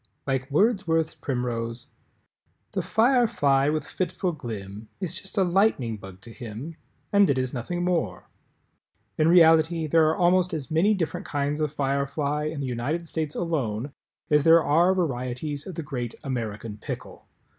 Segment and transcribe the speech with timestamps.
[0.25, 1.85] Like Wordsworth's primrose:
[2.71, 6.75] The Firefly with fitful glim Is just a Lightning Bug to him
[7.13, 8.27] And it is nothing more.
[9.19, 13.35] In reality there are almost as many different kinds of Firefly in the United States
[13.35, 13.93] alone
[14.31, 17.27] as there are varieties of the great American Pickle.